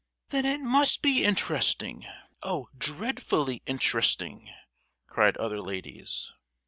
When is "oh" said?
2.41-2.69